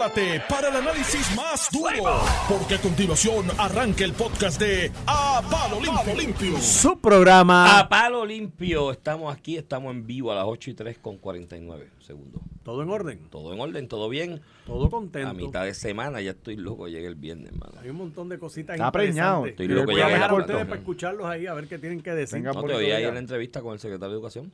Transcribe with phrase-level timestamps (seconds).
[0.00, 5.80] prepárate para el análisis más duro, porque a continuación arranca el podcast de A Palo
[5.80, 6.14] Limpio.
[6.14, 6.58] Limpio.
[6.58, 7.78] Su programa.
[7.78, 11.90] A palo limpio, estamos aquí, estamos en vivo a las 8 y 3 con 49
[12.00, 12.40] segundos.
[12.62, 13.28] Todo en orden.
[13.30, 14.40] Todo en orden, todo bien.
[14.66, 15.28] Todo contento.
[15.28, 17.74] A mitad de semana ya estoy loco, llega el viernes, hermano.
[17.82, 19.46] Hay un montón de cositas Está preñado.
[19.46, 22.12] Estoy loco, voy ya a dejar ustedes para escucharlos ahí, a ver qué tienen que
[22.12, 22.38] decir.
[22.38, 24.52] Venga, ¿No por te oí ahí en la entrevista con el secretario de Educación?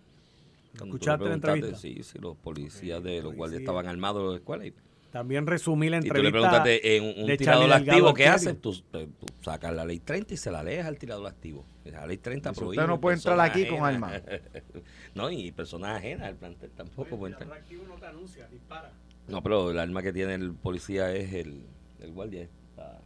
[0.76, 1.76] Cuando ¿Escuchaste la entrevista?
[1.76, 3.58] Sí, sí, los policías de los guardias policía.
[3.60, 4.66] estaban armados de la escuela.
[4.66, 4.74] Y,
[5.17, 6.29] También resumí la y tú entrevista.
[6.29, 8.61] le preguntaste en un, un de tirador activo, ¿qué haces?
[8.61, 11.65] Tú, eh, tú sacas la ley 30 y se la lees al tirador activo.
[11.84, 14.23] La ley 30 Dice, prohíbe usted no puede entrar aquí con ajenas.
[15.15, 17.62] no, y personas ajenas al plantel tampoco pueden entrar.
[17.88, 18.93] no te anuncia, dispara.
[19.27, 21.62] No, pero el arma que tiene el policía es el,
[22.01, 23.01] el guardia, es la,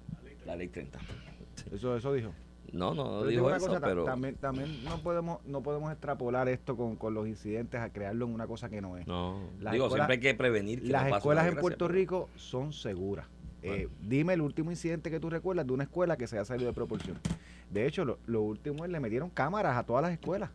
[0.46, 0.98] la ley 30.
[1.72, 2.34] Eso, eso dijo.
[2.72, 4.04] No, no, digo eso, cosa, pero...
[4.04, 8.34] también, también no podemos no podemos extrapolar esto con, con los incidentes a crearlo en
[8.34, 9.06] una cosa que no es.
[9.06, 11.94] No, Las digo, escuelas- siempre hay que prevenir que Las no escuelas en Puerto pero-
[11.94, 13.26] Rico son seguras.
[13.62, 16.68] Eh, dime el último incidente que tú recuerdas de una escuela que se ha salido
[16.68, 17.18] de proporción.
[17.70, 20.50] De hecho, lo, lo último es le metieron cámaras a todas las escuelas.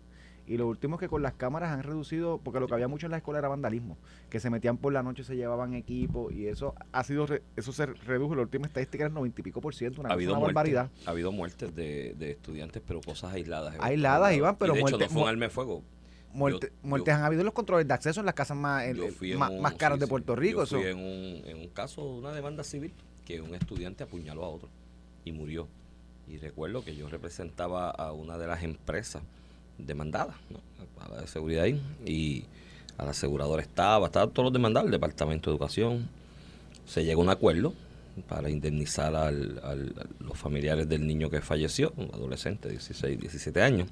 [0.48, 3.08] Y lo último es que con las cámaras han reducido, porque lo que había mucho
[3.08, 3.98] en la escuela era vandalismo,
[4.30, 7.72] que se metían por la noche, se llevaban equipos y eso ha sido, re- eso
[7.74, 10.14] se redujo, la última estadística era el 90 y pico por ciento, una, ha cosa,
[10.16, 10.92] habido una barbaridad.
[11.06, 13.76] ha habido muertes de, de estudiantes, pero cosas aisladas.
[13.80, 15.82] Aisladas, otros Iván, pero y de hecho, no fue un arma de fuego.
[16.32, 19.00] Muerte- yo- muertes han habido en los controles de acceso en las casas más, el-
[19.38, 20.08] más, un- más caras sí, de.
[20.08, 20.66] Puerto Rico.
[20.66, 20.90] Yo fui eso.
[20.90, 22.94] en un, en un caso una demanda civil
[23.26, 24.70] que un estudiante apuñaló a otro
[25.24, 25.68] y murió.
[26.28, 29.24] Y recuerdo que yo representaba a una de las empresas
[29.78, 30.60] demandadas, ¿no?
[31.04, 32.46] a la seguridad ahí, y
[32.98, 36.08] a la aseguradora estaba, estaban todos los demandados, el Departamento de Educación.
[36.86, 37.74] Se llegó a un acuerdo
[38.30, 43.20] para indemnizar al- al- a los familiares del niño que falleció, un adolescente de 16,
[43.20, 43.90] 17 años.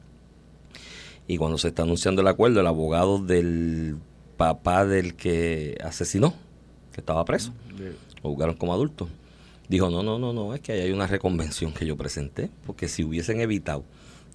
[1.28, 3.97] Y cuando se está anunciando el acuerdo, el abogado del
[4.38, 6.34] papá del que asesinó,
[6.94, 7.52] que estaba preso,
[8.23, 9.08] lo juzgaron como adulto,
[9.70, 12.88] dijo, no, no, no, no, es que ahí hay una reconvención que yo presenté, porque
[12.88, 13.84] si hubiesen evitado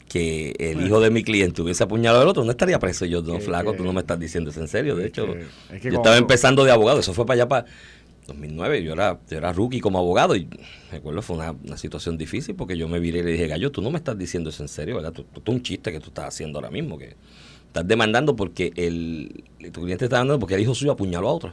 [0.09, 3.05] que el hijo de mi cliente hubiese apuñalado al otro, no estaría preso.
[3.05, 4.97] Y yo, no, flaco, tú no me estás diciendo eso en serio.
[4.97, 7.67] De hecho, que- es que yo estaba empezando de abogado, eso fue para allá, para
[8.27, 10.49] 2009, yo era, yo era rookie como abogado y
[10.91, 13.81] recuerdo fue una, una situación difícil porque yo me viré y le dije, gallo, tú
[13.83, 15.13] no me estás diciendo eso en serio, ¿verdad?
[15.13, 17.15] Tú, tú- tú un chiste que tú estás haciendo ahora mismo, que
[17.67, 21.53] estás demandando porque el, tu cliente está demandando porque el hijo suyo apuñaló a otro.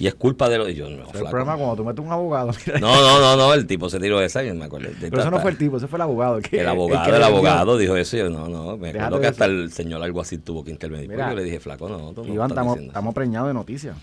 [0.00, 2.50] Y es culpa de lo y yo, no, el problema cuando tú metes un abogado.
[2.66, 2.80] mira.
[2.80, 4.88] No, no, no, no, el tipo se tiró esa y me acuerdo.
[5.00, 6.40] Pero eso no fue el tipo, ese fue el abogado.
[6.40, 9.44] que- El abogado, el, abogado dijo eso y yo, no, no, me acuerdo que hasta
[9.44, 11.08] el señor algo así tuvo que intervenir.
[11.08, 12.98] Mira, Porque yo le dije, flaco, no, tú no Iván, estamos, diciendo eso".
[12.98, 13.96] estamos preñados de noticias.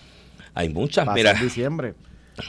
[0.54, 1.94] Hay muchas, mira, ser diciembre.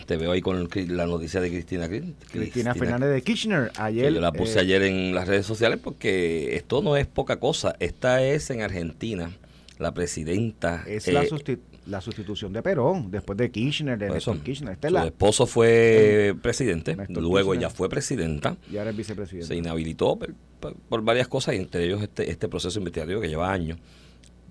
[0.05, 1.87] te veo ahí con el- la noticia de Cristina.
[1.87, 4.13] Cri- Cristina Fernández de Kirchner, ayer.
[4.13, 7.75] yo la puse eh, ayer en las redes sociales porque esto no es poca cosa.
[7.79, 9.31] Esta es en Argentina,
[9.79, 10.83] la presidenta.
[10.87, 11.59] Es eh, la, susti-
[11.91, 14.73] la sustitución de Perón, después de Kirchner, de Néstor Kirchner.
[14.73, 17.57] Esta es su la- esposo fue presidente, Néstor luego Kirchner.
[17.59, 18.57] ella fue presidenta.
[18.71, 19.47] y ahora es vicepresidente.
[19.47, 23.27] se inhabilitó por, por- por varias cosas, y entre ellos este, este proceso investigativo que
[23.29, 23.77] lleva años.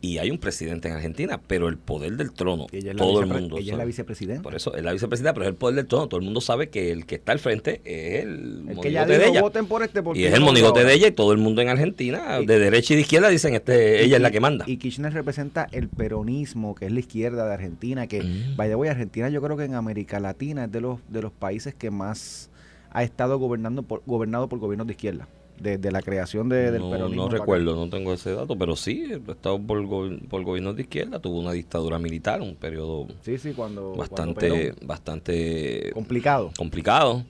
[0.02, 3.58] Y hay un presidente en Argentina, pero el poder del trono, ella todo el mundo
[3.58, 3.86] ella es la sabe.
[3.86, 4.42] vicepresidenta.
[4.42, 6.08] Por eso es la vicepresidenta, pero es el poder del trono.
[6.08, 9.18] Todo el mundo sabe que el que está al frente es el, que ella monigote
[9.18, 9.42] de ella.
[9.42, 10.94] voten por este porque Y es el monigote de ahora".
[10.94, 14.02] ella y todo el mundo en Argentina, Y- de derecha y de izquierda, dicen este
[14.02, 14.64] ella es la que manda.
[14.66, 18.56] Y Kirchner representa el peronismo, que es la izquierda de Argentina, que, Mm.
[18.56, 21.30] by the way, Argentina yo creo que en América Latina es de los, de los
[21.32, 22.48] países que más
[22.90, 25.28] ha estado gobernando por, gobernado por gobiernos de izquierda,
[25.60, 27.22] desde la creación de- del no, peronismo.
[27.22, 27.38] no acá.
[27.38, 29.86] recuerdo, no tengo ese dato, pero sí, ha estado por,
[30.28, 33.92] por gobiernos de izquierda, tuvo una dictadura militar, un periodo Sí, sí, cuando...
[33.92, 34.76] cuando bastante, Perón.
[34.82, 36.50] bastante complicado.
[36.56, 37.24] complicado.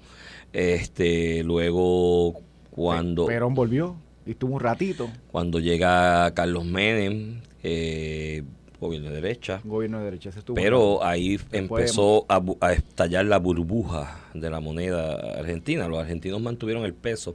[0.53, 3.97] Este, luego cuando, Perón volvió
[4.27, 8.43] y estuvo un ratito, cuando llega Carlos Menem, eh,
[8.81, 10.31] gobierno de derecha, gobierno de derecha.
[10.31, 15.87] ese estuvo pero ahí empezó a estallar la burbuja de la moneda argentina.
[15.87, 17.35] Los argentinos mantuvieron el peso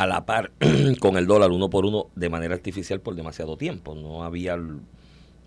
[0.00, 0.50] a la par
[0.98, 3.94] con el dólar uno por uno de manera artificial por demasiado tiempo.
[3.94, 4.56] No había...
[4.56, 4.72] La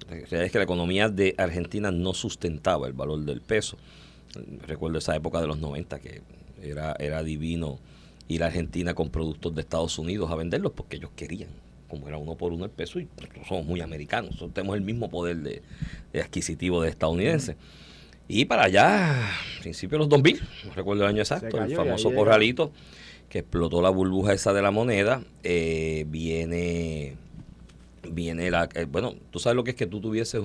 [0.09, 3.77] realidad es que la economía de Argentina no sustentaba el valor del peso.
[4.67, 6.21] Recuerdo esa época de los 90 que
[6.61, 7.79] era, era divino
[8.27, 11.49] ir a Argentina con productos de Estados Unidos a venderlos porque ellos querían,
[11.87, 14.83] como era uno por uno el peso, y nosotros somos muy americanos, nosotros tenemos el
[14.83, 15.63] mismo poder de,
[16.11, 17.57] de adquisitivo de estadounidense.
[18.27, 22.09] Y para allá, principios de los 2000, no recuerdo el año exacto, cayó el famoso
[22.09, 22.21] llega.
[23.33, 27.15] Que explotó la burbuja esa de la moneda, eh, viene,
[28.07, 30.43] viene la, eh, bueno, tú sabes lo que es que tú tuvieses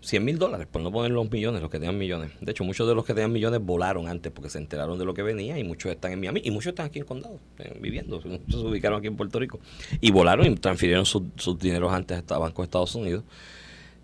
[0.00, 2.32] 100 mil dólares, por no poner los millones, los que tenían millones.
[2.40, 5.14] De hecho, muchos de los que tenían millones volaron antes porque se enteraron de lo
[5.14, 8.20] que venía y muchos están en Miami y muchos están aquí en Condado, eh, viviendo.
[8.48, 9.60] Se ubicaron aquí en Puerto Rico
[10.00, 13.22] y volaron y transfirieron sus, sus dineros antes a bancos de Estados Unidos.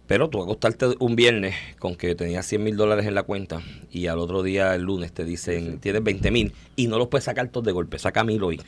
[0.07, 4.07] Pero tú acostarte un viernes con que tenías 100 mil dólares en la cuenta y
[4.09, 7.49] al otro día, el lunes, te dicen tienes 20 mil y no los puedes sacar
[7.49, 8.61] todos de golpe, saca mil hoy.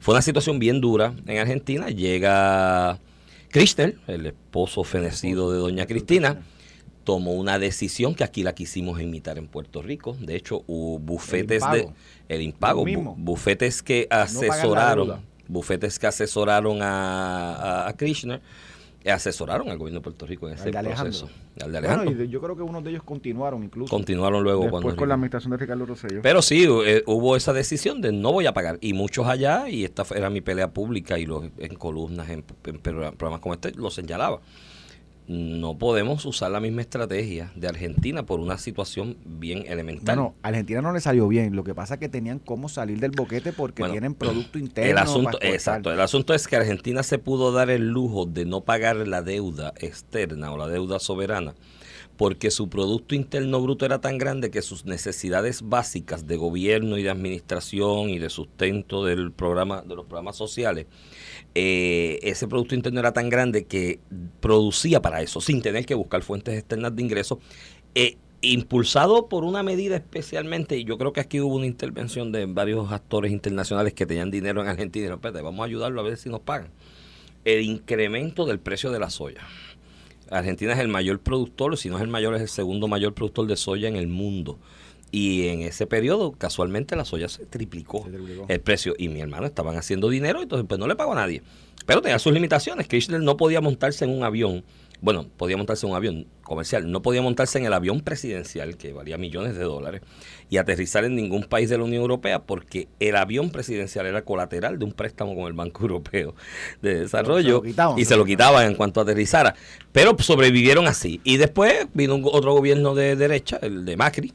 [0.00, 1.88] Fue una situación bien dura en Argentina.
[1.88, 2.98] Llega
[3.50, 6.42] Christel, el esposo fenecido de doña Cristina,
[7.04, 10.16] tomó una decisión que aquí la quisimos imitar en Puerto Rico.
[10.20, 11.88] De hecho, hubo bufetes de
[12.28, 15.06] el impago, bu- bufetes que asesoraron,
[15.48, 18.40] bufetes que asesoraron a, a, a Krishna, eh,
[19.10, 21.18] asesoraron al gobierno de Puerto Rico en ese Al de Alejandro.
[21.18, 21.26] proceso.
[21.26, 22.10] Al de Bueno, Alejandro.
[22.12, 23.90] y de- yo creo que unos de ellos continuaron incluso.
[23.90, 26.20] Continuaron luego Después cuando con la administración de Ricardo Rosselló.
[26.22, 28.78] pero sí, eh, hubo esa decisión de no voy a pagar.
[28.80, 32.44] Y muchos allá, y esta fue- era mi pelea pública, y los, en columnas, en,
[32.64, 34.40] en programas como este, lo señalaba.
[35.28, 40.16] No podemos usar la misma estrategia de Argentina por una situación bien elemental.
[40.16, 41.54] Bueno, a Argentina no le salió bien.
[41.54, 44.90] Lo que pasa es que tenían cómo salir del boquete porque Bueno, tienen producto interno.
[44.90, 48.62] el asunto, exacto, el asunto es que Argentina se pudo dar el lujo de no
[48.62, 51.54] pagar la deuda externa o la deuda soberana
[52.16, 57.02] porque su Producto Interno Bruto era tan grande que sus necesidades básicas de gobierno y
[57.02, 60.86] de administración y de sustento del programa, de los programas sociales,
[61.54, 64.00] eh, ese Producto Interno era tan grande que
[64.40, 67.38] producía para eso, sin tener que buscar fuentes externas de ingresos.
[67.94, 72.46] Eh, impulsado por una medida especialmente, y yo creo que aquí hubo una intervención de
[72.46, 76.04] varios actores internacionales que tenían dinero en Argentina y dijeron, "Espérate, vamos a ayudarlo a
[76.04, 76.70] ver si nos pagan.
[77.44, 79.42] El incremento del precio de la soya.
[80.32, 83.46] Argentina es el mayor productor, si no es el mayor, es el segundo mayor productor
[83.46, 84.58] de soya en el mundo.
[85.10, 88.46] Y en ese periodo, casualmente, la soya se triplicó, Se triplicó.
[88.48, 88.94] el precio.
[88.96, 91.42] Y mi hermano estaban haciendo dinero, entonces pues no le pagó a nadie.
[91.84, 92.88] Pero tenía sus limitaciones.
[92.88, 94.64] Kirchner no podía montarse en un avión.
[95.02, 96.90] Bueno, podía montarse en un avión comercial.
[96.90, 100.00] No podía montarse en el avión presidencial, que valía millones de dólares,
[100.48, 104.78] y aterrizar en ningún país de la Unión Europea, porque el avión presidencial era colateral
[104.78, 106.34] de un préstamo con el Banco Europeo
[106.80, 107.60] de Desarrollo.
[107.62, 109.54] Se quitaban, y se se lo quitaban en cuanto aterrizara.
[109.90, 111.20] Pero sobrevivieron así.
[111.24, 114.32] Y después vino un- otro gobierno de derecha, el de Macri,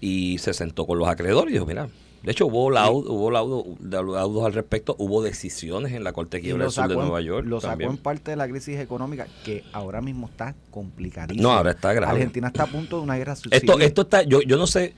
[0.00, 1.88] y se sentó con los acreedores y dijo, mira,
[2.22, 6.64] de hecho hubo, laudo, hubo laudo- laudos al respecto, hubo decisiones en la Corte Quiebra
[6.64, 7.46] del Sur de Nueva York.
[7.46, 7.90] lo sacó también.
[7.90, 11.42] en parte de la crisis económica que ahora mismo está complicadísima.
[11.42, 12.12] No, ahora está grave.
[12.12, 13.50] Argentina está a punto de una guerra civil.
[13.52, 14.94] Esto, esto está, yo, yo no sé,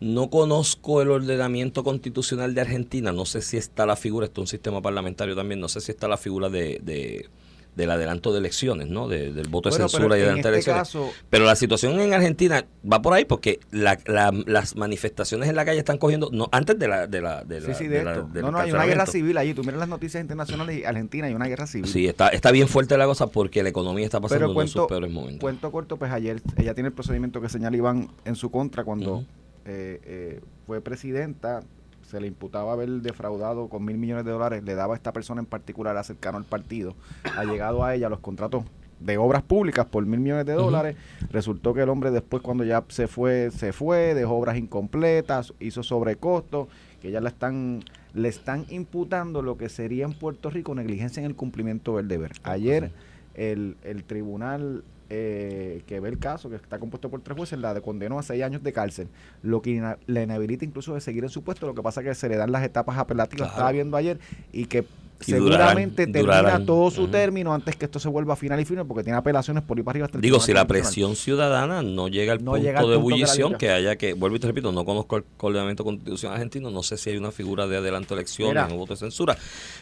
[0.00, 4.44] no conozco el ordenamiento constitucional de Argentina, no sé si está la figura, esto es
[4.44, 7.28] un sistema parlamentario también, no sé si está la figura de, de-
[7.76, 9.08] del adelanto de elecciones, ¿no?
[9.08, 10.80] De- del voto de censura y adelanto de este elecciones.
[10.82, 15.56] caso, Pero la situación en Argentina va por ahí porque la- la- las manifestaciones en
[15.56, 17.06] la calle están cogiendo, no antes de la...
[17.06, 19.06] De la, de sí, la- sí, de de la- del No, no, hay una guerra
[19.06, 19.54] civil allí.
[19.54, 21.88] Tú miras las noticias internacionales y Argentina hay una guerra civil.
[21.90, 25.10] Sí, está, está bien fuerte la cosa porque la economía está pasando de sus peores
[25.10, 25.40] momentos.
[25.40, 29.24] cuento corto, pues ayer ella tiene el procedimiento que señala Iván en su contra cuando
[29.66, 31.62] eh, eh, fue presidenta,
[32.06, 35.40] se le imputaba haber defraudado con mil millones de dólares, le daba a esta persona
[35.40, 36.94] en particular a cercano al partido,
[37.36, 38.64] ha llegado a ella los contratos
[39.00, 40.96] de obras públicas por mil millones de dólares,
[41.30, 45.82] resultó que el hombre después cuando ya se fue, se fue, dejó obras incompletas, hizo
[45.82, 46.68] sobrecostos,
[47.02, 47.82] que ya la están,
[48.14, 52.32] le están imputando lo que sería en Puerto Rico negligencia en el cumplimiento del deber.
[52.44, 52.92] Ayer
[53.34, 54.84] el, el tribunal
[55.16, 58.22] eh, que ve el caso, que está compuesto por tres jueces, la de- condenó a
[58.22, 59.08] seis años de cárcel,
[59.42, 62.06] lo que ina- le inhabilita incluso de seguir en su puesto, lo que pasa es
[62.08, 63.52] que se le dan las etapas apelativas, Claro.
[63.52, 64.18] estaba viendo ayer,
[64.52, 64.84] y que
[65.26, 68.84] Y durarán- seguramente termina todo su término antes que esto se vuelva final y firme,
[68.84, 72.08] porque tiene apelaciones por ir para arriba hasta el Digo, si la presión ciudadana no
[72.08, 74.48] llega al No punto llega al de punto ebullición, que haya que, vuelvo y te
[74.48, 78.14] repito, no conozco el ordenamiento constitucional argentino, no sé si hay una figura de adelanto
[78.14, 79.36] de elecciones o voto de censura,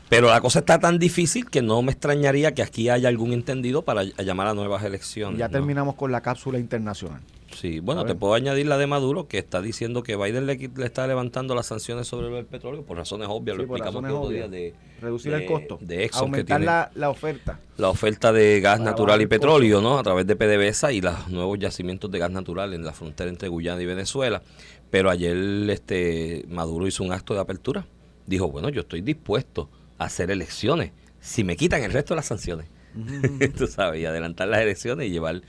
[0.09, 3.83] pero la cosa está tan difícil que no me extrañaría que aquí haya algún entendido
[3.83, 5.39] para ll- llamar a nuevas elecciones.
[5.39, 5.53] Ya ¿no?
[5.53, 7.21] terminamos con la cápsula internacional.
[7.52, 11.06] Sí, bueno, te puedo añadir la de Maduro, que está diciendo que Biden le, está
[11.06, 14.49] levantando las sanciones sobre el petróleo por razones obvias, Sí, lo explicamos el otro día,
[14.49, 17.61] de Reducir de- el costo, de Exxon, que aumentar tiene- la, la oferta.
[17.76, 19.30] la oferta de gas Para natural y costo.
[19.40, 19.99] petróleo, ¿no?
[19.99, 23.49] A través de PDVSA y los nuevos yacimientos de gas natural en la frontera entre
[23.49, 24.42] Guyana y Venezuela.
[24.90, 25.37] Pero ayer
[25.71, 27.87] este Maduro hizo un acto de apertura.
[28.26, 29.68] Dijo, bueno, yo estoy dispuesto
[29.99, 32.66] a hacer elecciones si me quitan el resto de las sanciones.
[33.56, 35.40] Tú sabes, y adelantar las elecciones y llevar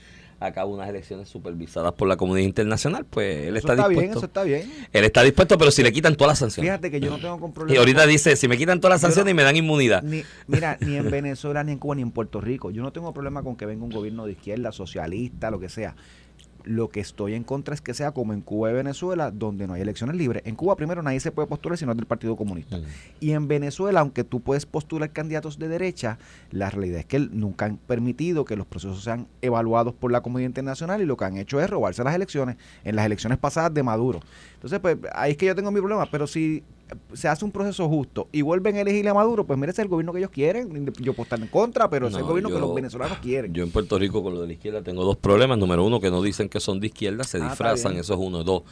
[0.46, 4.00] a cabo unas elecciones supervisadas por la comunidad internacional, pues él Eso está, está bien,
[4.00, 4.18] dispuesto.
[4.18, 4.72] eso está bien.
[4.92, 6.70] Él está dispuesto, pero si le quitan todas las sanciones.
[6.70, 9.00] Fíjate que yo no tengo con y problema ahorita dice, si me quitan todas las
[9.00, 10.02] sanciones y me dan inmunidad.
[10.02, 12.70] Ni, mira, ni en Venezuela, ni en Cuba, ni en Puerto Rico.
[12.70, 15.94] Yo no tengo problema con que venga un gobierno de izquierda, socialista, lo que sea.
[16.64, 19.74] Lo que estoy en contra es que sea como en Cuba y Venezuela, donde no
[19.74, 20.42] hay elecciones libres.
[20.46, 22.80] En Cuba, primero, nadie se puede postular si no es del Partido Comunista.
[23.20, 26.18] Y en Venezuela, aunque tú puedes postular candidatos de derecha,
[26.50, 30.48] la realidad es que nunca han permitido que los procesos sean evaluados por la comunidad
[30.48, 33.82] internacional y lo que han hecho es robarse las elecciones, en las elecciones pasadas de
[33.82, 34.20] Maduro.
[34.64, 36.62] Entonces, pues ahí es que yo tengo mi problema, pero si
[37.12, 39.84] se hace un proceso justo y vuelven a elegir a Maduro, pues mire, ese es
[39.84, 40.86] el gobierno que ellos quieren.
[41.02, 43.52] Yo puedo estar en contra, pero ese es el No, gobierno que los venezolanos quieren.
[43.52, 45.58] Yo en Puerto Rico con lo de la izquierda tengo dos problemas.
[45.58, 48.42] Número uno, que no dicen que son de izquierda, se Ah, disfrazan, eso es uno.
[48.42, 48.62] Dos,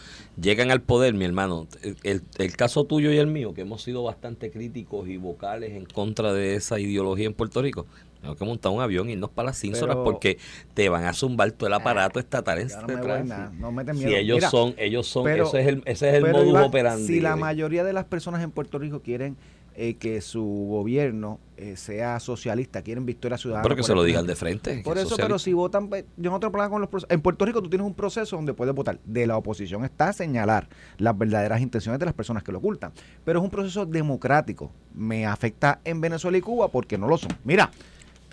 [0.41, 1.67] llegan al poder, mi hermano.
[2.03, 5.85] El, el caso tuyo y el mío, que hemos sido bastante críticos y vocales en
[5.85, 7.85] contra de esa ideología en Puerto Rico,
[8.23, 10.39] tenemos que montar un avión y irnos para las cínsoras porque
[10.75, 14.05] te van a zumbar todo el aparato estatal en no me nada, no meten Si
[14.05, 14.17] miedo.
[14.17, 17.05] ellos Mira, son, ellos son, pero- ese es el, ese es el modus Iván, operandi.
[17.07, 19.37] Si la mayoría de las personas en Puerto Rico quieren
[19.75, 23.63] eh, que su gobierno eh, sea socialista, quieren victoria ciudadana.
[23.63, 24.83] pero que se lo digan de frente.
[24.85, 25.27] Por eso, socialista.
[25.27, 27.11] pero si votan, pues, yo no tengo problema con los procesos.
[27.11, 28.99] En Puerto Rico tú tienes un proceso donde puedes votar.
[29.05, 32.93] De la oposición está a señalar las verdaderas intenciones de las personas que lo ocultan.
[33.25, 34.71] Pero es un proceso democrático.
[34.95, 37.31] Me afecta en Venezuela y Cuba porque no lo son.
[37.43, 37.71] Mira,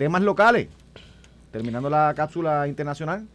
[0.00, 0.68] temas locales.
[1.52, 3.26] Terminando la cápsula internacional.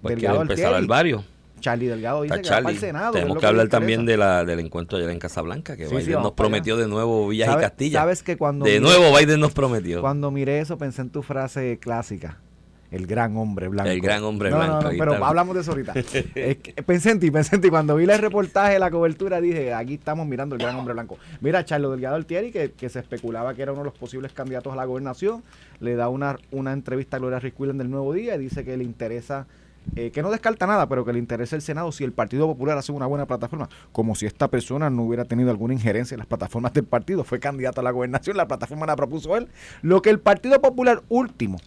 [0.00, 1.22] Pues quiere Delgado empezar al barrio.
[1.60, 2.74] Charlie Delgado dice Está que va Charlie.
[2.74, 3.12] el Senado.
[3.12, 6.32] Tenemos que hablar también de la, del encuentro ayer en Casablanca, que Sí, Biden nos
[6.32, 7.98] prometió de nuevo Villas ¿Sabe- y Castilla.
[8.00, 10.00] Sabes que cuando de miré- nuevo Biden nos prometió.
[10.00, 12.38] Cuando miré eso pensé en tu frase clásica.
[12.90, 13.90] El gran hombre blanco.
[13.90, 15.92] El gran hombre No, no, blanco, no, ahí pero hablamos de eso ahorita.
[16.86, 17.68] Pensé en ti, pensé en ti.
[17.68, 21.18] Cuando vi el reportaje, la cobertura, dije, aquí estamos mirando el gran hombre blanco.
[21.40, 24.72] Mira, Charlo Delgado Altieri, que, que se especulaba que era uno de los posibles candidatos
[24.72, 25.42] a la gobernación,
[25.80, 28.84] le da una, una entrevista a Gloria Risquillen del Nuevo Día y dice que le
[28.84, 29.46] interesa,
[29.94, 32.78] eh, que no descarta nada, pero que le interesa el Senado si el Partido Popular
[32.78, 33.68] hace una buena plataforma.
[33.92, 37.22] Como si esta persona no hubiera tenido alguna injerencia en las plataformas del partido.
[37.22, 39.48] Fue candidato a la gobernación, la plataforma la propuso él.
[39.82, 41.58] Lo que el Partido Popular último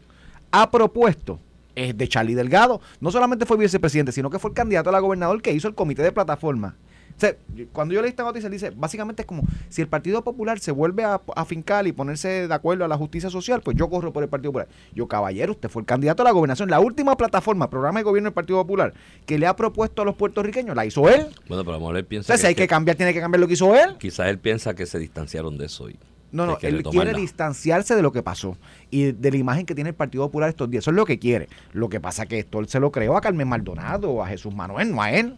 [0.52, 1.40] ha propuesto
[1.76, 2.82] es de Charlie Delgado.
[3.00, 5.76] No solamente fue vicepresidente, sino que fue el candidato a la gobernador que hizo el
[5.76, 6.76] comité de plataforma.
[7.16, 7.36] O sea,
[7.72, 11.04] cuando yo leí esta noticia, dice, básicamente es como si el Partido Popular se vuelve
[11.04, 14.24] a, a fincar y ponerse de acuerdo a la justicia social, pues yo corro por
[14.24, 14.68] el Partido Popular.
[14.96, 16.70] Yo, caballero, usted fue el candidato a la gobernación.
[16.70, 18.94] La última plataforma, programa de gobierno del Partido Popular,
[19.28, 21.28] que le ha propuesto a los puertorriqueños, la hizo él.
[21.48, 23.20] Bueno, pero a lo mejor él O piensa sea, si hay que cambiar, tiene que
[23.20, 23.98] cambiar lo que hizo él.
[24.00, 25.90] quizás él piensa que se distanciaron de eso.
[25.90, 26.00] Y
[26.32, 27.12] No, no, él retomarla.
[27.12, 28.58] quiere distanciarse de lo que pasó
[28.90, 30.84] y de la imagen que tiene el Partido Popular estos días.
[30.84, 31.50] Eso es lo que quiere.
[31.74, 34.54] Lo que pasa que esto él se lo creó a Carmen Maldonado o a Jesús
[34.54, 35.36] Manuel, no a él.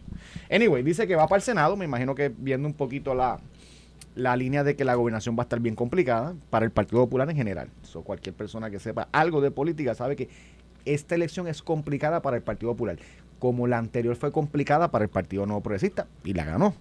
[0.52, 3.40] Anyway, dice que va para el Senado, me imagino que viendo un poquito la,
[4.16, 7.30] la línea de que la gobernación va a estar bien complicada para el Partido Popular
[7.30, 7.70] en general.
[7.82, 10.30] So, cualquier persona que sepa algo de política sabe que
[10.86, 12.98] esta elección es complicada para el Partido Popular,
[13.40, 16.76] como la anterior fue complicada para el Partido Nuevo Progresista y la ganó.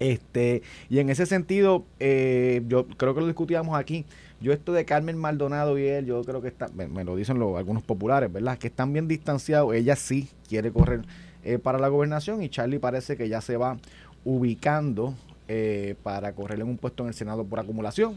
[0.00, 4.06] Este, y en ese sentido, eh, yo creo que lo discutíamos aquí.
[4.40, 7.56] Yo esto de Carmen Maldonado y él, yo creo que está, me, lo dicen los,
[7.58, 8.58] algunos populares, ¿verdad?
[8.58, 9.74] Que están bien distanciados.
[9.74, 11.02] Ella sí quiere correr
[11.44, 13.76] eh, para la gobernación y Charlie parece que ya se va
[14.24, 15.14] ubicando
[15.48, 18.14] eh, para correr en un puesto en el Senado por acumulación.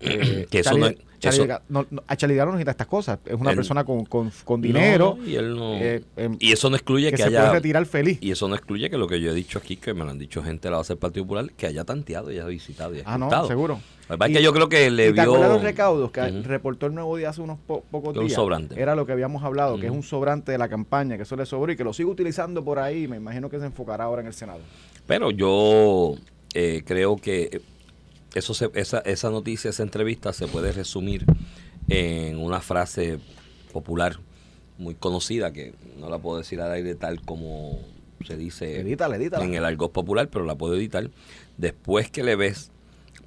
[0.00, 2.70] Eh, Que eso Charlie- no Charlie eso- Delgado- no, no, a Charlie Delgado no necesita
[2.70, 3.18] estas cosas.
[3.26, 5.18] Es una Él- persona con, con, con dinero.
[5.26, 7.40] Y él eh, em, y eso no excluye que, que, se haya.
[7.40, 8.18] puede retirar feliz.
[8.20, 10.18] Y eso no excluye que lo que yo he dicho aquí, que me lo han
[10.20, 12.98] dicho gente de la base del Partido Popular, que haya tanteado y haya visitado y
[12.98, 13.80] haya Ah, no, seguro.
[14.08, 15.22] Que es yo creo que le ¿Y vio.
[15.22, 16.42] acuerdas los recaudos que Ujú.
[16.44, 18.36] reportó el Nuevo Día hace unos po- pocos Que un días?
[18.36, 18.80] sobrante.
[18.80, 21.44] Era lo que habíamos hablado, que es un sobrante de la campaña, que eso le
[21.46, 23.06] sobró y que lo sigue utilizando por ahí.
[23.08, 24.60] Me imagino que se enfocará ahora en el Senado.
[25.06, 26.14] Pero yo
[26.54, 27.60] eh, creo que
[28.34, 31.24] eso se- esa, esa noticia, esa entrevista se puede resumir
[31.88, 33.18] en una frase
[33.72, 34.18] popular
[34.78, 37.78] muy conocida, que no la puedo decir al aire tal como
[38.26, 39.44] se dice Edítala, edítala.
[39.44, 41.10] en el argot popular, pero la puedo editar.
[41.56, 42.70] Después que le ves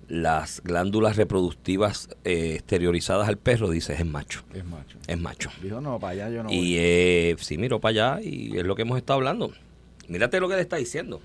[0.07, 4.97] las glándulas reproductivas eh, exteriorizadas al perro, dices, es macho, Es macho.
[5.07, 5.49] es macho.
[5.63, 6.75] Dijo, no, para allá yo no Y voy.
[6.77, 9.51] eh, sí, miro para allá y es lo que hemos estado hablando.
[10.09, 11.21] Mírate lo que le está diciendo.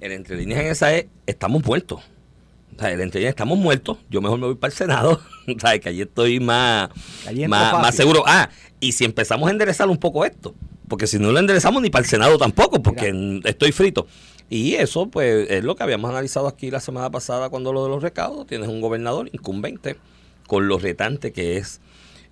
[0.00, 2.02] El entre líneas en esa es, estamos muertos.
[2.80, 3.98] O sea, el entre líneas, estamos muertos.
[4.08, 5.20] Yo mejor me voy para el Senado.
[5.60, 6.88] Sea, que allí estoy más,
[7.46, 8.24] más, más seguro.
[8.26, 8.48] Ah,
[8.80, 10.54] y si empezamos a enderezar un poco esto,
[10.88, 14.06] porque si no lo enderezamos ni para el Senado tampoco, porque estoy frito.
[14.48, 17.90] Y eso, pues, es lo que habíamos analizado aquí la semana pasada cuando lo de
[17.90, 18.46] los recaudos.
[18.46, 19.98] Tienes un gobernador incumbente
[20.46, 21.82] con lo retante que es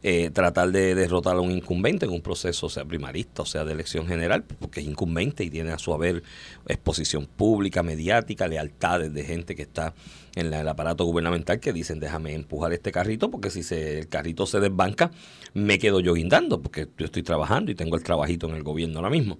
[0.03, 3.73] eh, tratar de derrotar a un incumbente en un proceso, sea, primarista, o sea, de
[3.73, 6.23] elección general, porque es incumbente y tiene a su haber
[6.69, 9.95] exposición pública, mediática, lealtades de gente que está
[10.37, 14.09] en la- el aparato gubernamental que dicen, déjame empujar este carrito, porque si se, el
[14.09, 15.11] carrito se desbanca,
[15.55, 18.99] me quedo yo guindando, porque yo estoy trabajando y tengo el trabajito en el gobierno
[18.99, 19.39] ahora mismo.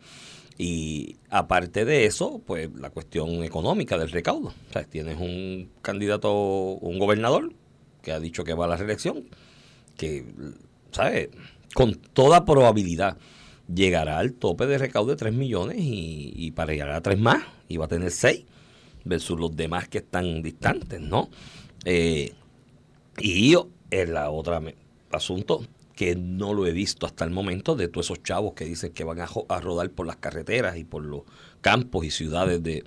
[0.61, 4.53] Y aparte de eso, pues la cuestión económica del recaudo.
[4.91, 7.53] Tienes un candidato, un gobernador
[8.03, 9.29] que ha dicho que va a la reelección,
[9.99, 10.25] que,
[10.93, 11.29] ¿sabes?
[11.75, 13.19] Con toda probabilidad
[13.73, 17.43] llegará al tope de recaudo de 3 millones y, y para llegar a 3 más,
[17.69, 18.47] y va a tener 6
[19.05, 21.29] versus los demás que están distantes, ¿no?
[21.85, 22.33] Eh,
[23.19, 23.55] y
[23.91, 24.63] el la otra
[25.11, 25.65] asunto
[25.95, 29.03] que no lo he visto hasta el momento de todos esos chavos que dicen que
[29.05, 31.23] van a rodar por las carreteras y por los
[31.61, 32.85] campos y ciudades de,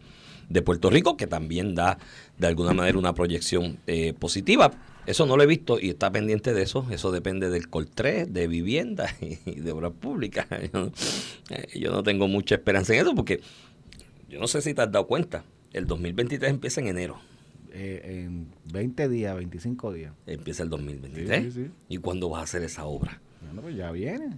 [0.48, 1.98] de Puerto Rico, que también da
[2.38, 4.72] de alguna manera una proyección eh, positiva.
[5.06, 6.86] Eso no lo he visto y está pendiente de eso.
[6.92, 9.14] Eso depende del COL3, de vivienda
[9.46, 10.48] y de obras públicas.
[10.74, 10.92] Yo no,
[11.50, 13.42] eh, yo no tengo mucha esperanza en eso porque
[14.30, 15.44] yo no sé si te has dado cuenta.
[15.74, 17.20] El 2023 empieza en enero.
[17.74, 20.14] Eh, en 20 días, 25 días.
[20.26, 21.44] Empieza el 2023.
[21.44, 21.72] Sí, sí, sí.
[21.90, 23.22] ¿Y cuándo vas a hacer esa obra?
[23.52, 24.30] Bueno, pues ya viene.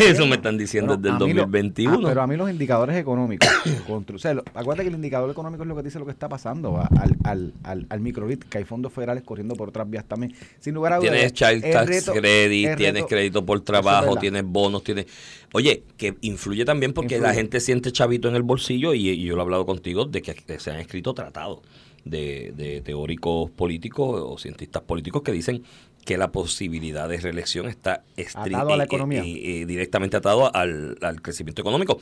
[0.00, 1.98] Eso me están diciendo Bueno, desde el a mí lo- 2021.
[1.98, 3.48] ah, pero a mí los indicadores económicos.
[3.86, 6.12] constru- o sea, lo- acuérdate que el indicador económico es lo que dice lo que
[6.12, 10.04] está pasando al, al, al, al microbit, que hay fondos federales corriendo por otras vías
[10.06, 10.34] también.
[10.58, 11.10] Sin lugar a dudas.
[11.12, 15.06] Tienes child tax reto- credit, tienes crédito por es trabajo, tienes bonos, tienes...
[15.52, 19.34] Oye, que influye también porque la gente siente chavito en el bolsillo y, y yo
[19.34, 21.58] lo he hablado contigo de que se han escrito tratados
[22.04, 25.62] de, de teóricos políticos o cientistas políticos que dicen
[26.04, 28.02] que la posibilidad de reelección está
[28.34, 29.22] Atado a la eh, eh, economía.
[29.22, 32.00] eh, eh, directamente atado al, al crecimiento económico.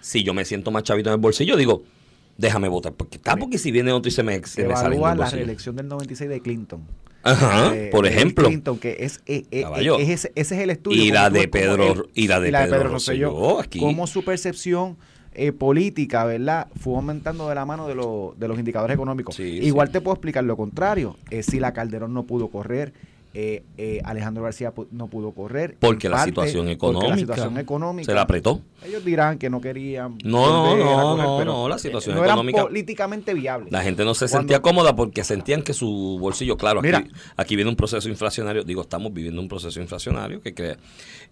[0.00, 1.82] Si yo me siento más chavito en el bolsillo, digo,
[2.38, 2.92] déjame votar.
[2.92, 5.76] Porque, ah, porque si viene otro y se me, se me sale del la reelección
[5.76, 6.82] del 96 de Clinton.
[7.22, 8.46] Ajá, Eh, por ejemplo.
[8.48, 9.98] Clinton, que es, eh, eh, Caballo.
[9.98, 11.02] es ese, ese es el estudio.
[11.04, 13.78] Y la de Pedro- y la de Pedro Rosselló, Rosselló, aquí.
[13.78, 14.96] Cómo su percepción
[15.34, 16.68] eh, política, ¿verdad?
[16.80, 19.36] Fue aumentando de la mano de, lo- de los indicadores económicos.
[19.36, 19.92] Sí, Igual sí.
[19.92, 21.16] te puedo explicar lo contrario.
[21.30, 22.94] Eh, si la Calderón no pudo correr,
[23.32, 25.76] eh, eh, Alejandro García no pudo correr.
[25.78, 27.08] Porque la parte situación porque económica.
[27.10, 28.06] la situación económica.
[28.06, 28.60] Se la apretó.
[28.84, 30.18] Ellos dirán que no querían.
[30.24, 33.70] No, no, correr, no, pero, no, la eh, situación no eran económica- políticamente viable.
[33.70, 37.04] La gente no se Cuando- sentía cómoda porque sentían que su bolsillo, claro, aquí, Mira.
[37.36, 40.76] aquí viene un proceso inflacionario, digo, estamos viviendo un proceso inflacionario que crea.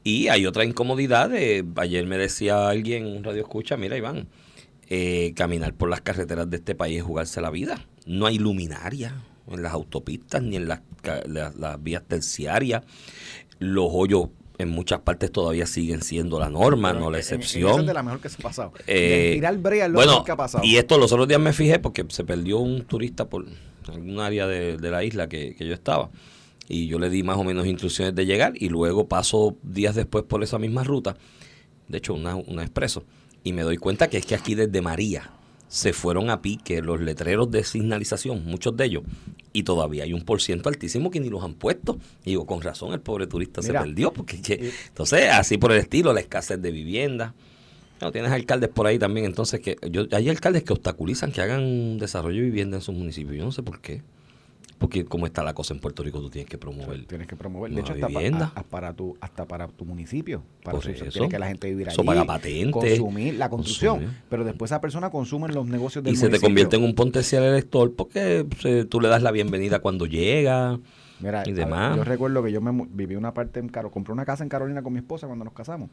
[0.05, 4.29] Y hay otra incomodidad, de, ayer me decía alguien en un radio escucha, mira Iván,
[4.89, 7.87] eh, caminar por las carreteras de este país es jugarse la vida.
[8.07, 9.15] No hay luminaria
[9.53, 12.83] en las autopistas ni en las, ca- la- las vías terciarias.
[13.59, 14.29] Los hoyos
[14.59, 17.71] en muchas partes todavía siguen siendo la norma, Pero no la en- en- en excepción.
[17.71, 18.73] esa es de la mejor que se ha pasado.
[18.87, 20.65] Eh, tirar brea es lo bueno, que ha pasado.
[20.65, 23.47] y esto los otros días me fijé porque se perdió un turista por
[23.87, 26.11] algún área de, de la isla que, que yo estaba.
[26.69, 30.25] Y yo le di más o menos instrucciones de llegar y luego paso días después
[30.25, 31.17] por esa misma ruta,
[31.89, 33.05] de hecho una, una expreso,
[33.43, 35.31] y me doy cuenta que es que aquí desde María
[35.69, 39.03] se fueron a pique los letreros de señalización, muchos de ellos,
[39.53, 41.99] y todavía hay un por ciento altísimo que ni los han puesto.
[42.25, 45.73] Y digo, con razón el pobre turista Mira, se perdió, porque que- entonces así por
[45.73, 47.35] el estilo, la escasez de vivienda.
[48.01, 51.99] No, tienes alcaldes por ahí también, entonces que yo, hay alcaldes que obstaculizan que hagan
[51.99, 53.37] desarrollo de vivienda en sus municipios.
[53.37, 54.03] Yo no sé por qué.
[54.79, 57.05] Porque como está la cosa en Puerto Rico, tú tienes que promover.
[57.07, 57.73] Tienes que promover.
[57.73, 58.53] De hecho, hasta, vivienda.
[58.55, 60.43] a- para tu, hasta para tu municipio.
[60.63, 62.03] Para su- tiene que la gente vivir allí.
[62.05, 63.97] paga patente, Consumir la construcción.
[63.97, 64.21] consumir.
[64.31, 66.95] Pero después esa persona consume en los negocios del Y se te convierte en un
[66.95, 70.79] potencial elector porque pues, tú le das la bienvenida cuando llega.
[71.21, 71.97] Mira, y demás.
[71.97, 74.83] yo recuerdo que yo me viví una parte en Carolina, compré una casa en Carolina
[74.83, 75.91] con mi esposa cuando nos casamos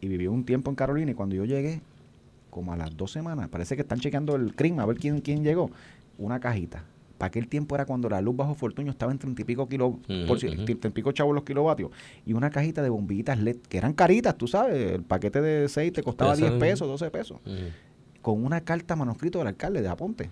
[0.00, 1.82] y viví un tiempo en Carolina y cuando yo llegué,
[2.48, 5.44] como a las dos semanas, parece que están chequeando el crimen a ver quién, quién
[5.44, 5.70] llegó,
[6.16, 6.84] una cajita.
[7.22, 9.90] Para aquel tiempo era cuando la luz bajo Fortuño estaba en treinta y pico kilos,
[9.90, 11.92] Ujú, por treinta y pico chavos los kilovatios,
[12.26, 15.92] y una cajita de bombillitas LED, que eran caritas, tú sabes, el paquete de 6
[15.92, 16.72] te costaba Ustedes 10 saben.
[16.72, 17.38] pesos, 12 pesos,
[18.22, 20.30] con una carta manuscrito del alcalde de Aponte.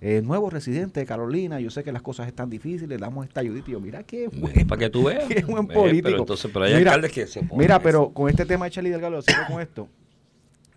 [0.00, 3.40] Eh, nuevo residente de Carolina, yo sé que las cosas están difíciles, le damos esta
[3.40, 4.64] ayudita y yo, mira qué bueno.
[4.68, 5.24] para que tú veas.
[5.28, 6.04] Qué buen Ve, político.
[6.10, 8.14] Pero, entonces, pero hay Mira, alcaldes que se oponen Mira, pero eso.
[8.14, 9.88] con este tema de Charlie Delgado, sigo con esto.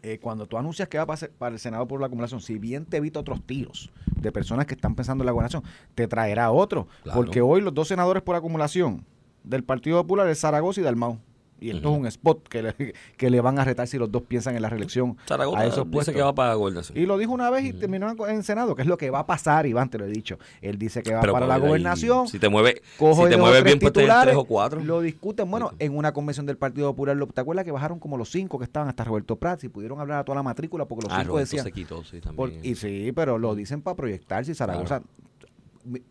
[0.03, 2.97] Eh, cuando tú anuncias que va para, el Senado por la acumulación, si bien te
[2.97, 5.63] evita otros tiros de personas que están pensando en la gobernación,
[5.95, 6.87] te traerá otro.
[7.03, 7.19] Claro.
[7.19, 9.05] Porque hoy los dos senadores por acumulación
[9.43, 11.19] del Partido Popular es Zaragoza y Dalmau.
[11.61, 12.75] Y esto es un spot que le,
[13.17, 15.85] que le van a retar si los dos piensan en la reelección Zaragoza a esos
[15.85, 16.15] dice puestos.
[16.15, 16.97] que va para gobernación.
[16.97, 19.19] Y lo dijo una vez y terminó en, en Senado, que es lo que va
[19.19, 20.37] a pasar, Iván, te lo he dicho.
[20.61, 22.27] Él dice que va Pero para la ahí, gobernación.
[22.27, 24.81] Si te mueve, Cojo si te bien, pues tres o cuatro.
[24.83, 28.29] Lo discuten, bueno, en una convención del Partido Popular, ¿te acuerdas que bajaron como los
[28.29, 31.13] cinco que estaban hasta Roberto Prats y pudieron hablar a toda la matrícula porque los
[31.13, 31.63] ah, cinco Roberto decían...
[31.63, 32.35] se quitó, sí, también.
[32.35, 35.01] por- y sí, pero lo dicen para proyectarse Zaragoza...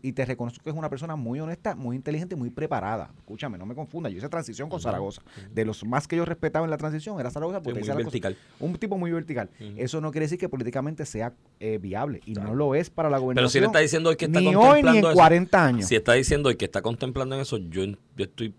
[0.02, 3.10] Y te reconozco que es una persona muy honesta, muy inteligente, muy preparada.
[3.18, 4.08] Escúchame, no me confunda.
[4.10, 5.22] Yo hice transición con Zaragoza.
[5.52, 7.96] De los más que yo respetaba en la transición era Zaragoza Sí, porque muy las
[7.96, 8.36] cosas- vertical.
[8.60, 9.50] un tipo muy vertical.
[9.76, 12.20] Eso no quiere decir que políticamente sea eh, viable.
[12.24, 12.50] Y Claro.
[12.50, 13.42] no lo es para la gobernación.
[13.44, 15.64] Pero si le está diciendo hoy que está ni hoy contemplando ni en eso, 40
[15.66, 15.86] años.
[15.86, 17.84] Si está diciendo hoy que está contemplando en eso, yo,
[18.18, 18.52] yo estoy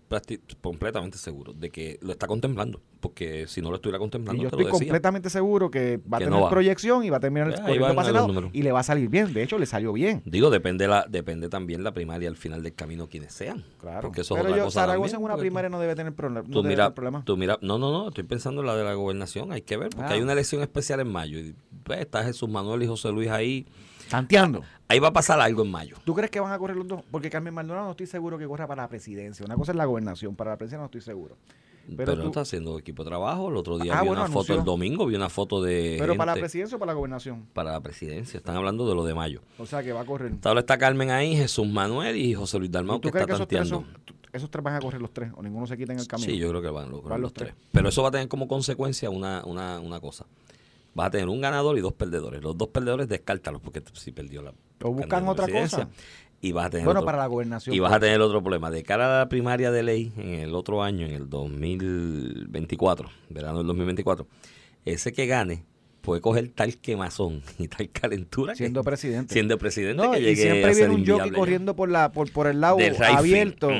[0.60, 2.80] completamente seguro de que lo está contemplando.
[3.00, 4.78] Porque si no lo estuviera contemplando, Y yo te estoy decía.
[4.78, 6.50] completamente seguro que va a Que tener no va.
[6.50, 9.32] proyección y va a terminar los Senado y le va a salir bien.
[9.32, 10.20] De hecho, le salió bien.
[10.26, 13.64] Digo, depende la depende también la primaria al final del camino quienes sean.
[13.80, 14.02] Claro.
[14.08, 16.42] Porque eso es otra yo, cosa Zaragoza también, en una primaria no debe tener, proble-
[16.46, 17.24] no Tú debe mira, tener problema.
[17.24, 19.88] tú mira, no, no, no, estoy pensando en la de la gobernación, hay que ver,
[19.90, 20.14] porque Ah.
[20.16, 21.38] hay una elección especial en mayo.
[21.38, 23.66] Y, pues, está Jesús Manuel y José Luis ahí.
[24.10, 24.62] Tanteando.
[24.88, 25.96] Ahí va a pasar algo en mayo.
[26.04, 27.02] ¿Tú crees que van a correr los dos?
[27.10, 29.44] Porque Carmen Maldonado no estoy seguro que corra para la presidencia.
[29.46, 31.36] Una cosa es la gobernación, para la presidencia no estoy seguro.
[31.86, 33.48] Pero, Pero no tú- está haciendo equipo de trabajo.
[33.48, 36.14] El otro día Ah, vi bueno, una foto, el domingo vi una foto de Pero
[36.16, 37.46] para la presidencia o para la gobernación.
[37.52, 38.36] para la presidencia.
[38.38, 39.40] Están hablando de lo de mayo.
[39.58, 40.32] O sea, que va a correr.
[40.58, 43.34] Está Carmen ahí, Jesús Manuel y José Luis ¿Y Dalmau que tú crees está que
[43.42, 43.92] esos tres, tanteando.
[43.92, 45.32] son, tú- esos tres van a correr los tres?
[45.34, 46.30] ¿O ninguno se quita en el camino?
[46.30, 47.54] Sí, yo creo que van, los, Van los los tres.
[47.54, 47.66] tres.
[47.72, 50.26] Pero eso va a tener como consecuencia una, una, una cosa.
[50.94, 52.42] Vas a tener un ganador y dos perdedores.
[52.42, 55.88] Los dos perdedores descártalos porque si perdió la O buscan otra cosa.
[56.42, 57.74] Y vas a tener Bueno, otro- para la gobernación.
[57.76, 58.70] y vas a tener otro problema.
[58.70, 63.58] De cara a la primaria de ley en el otro año, en el 2024, verano
[63.58, 64.26] del 2024,
[64.84, 65.64] ese que gane
[66.00, 69.32] puede coger tal quemazón y tal calentura que- siendo presidente.
[69.32, 72.46] siendo presidente No, que y siempre a viene un jockey corriendo por la por, por
[72.46, 72.78] el lado
[73.14, 73.70] abierto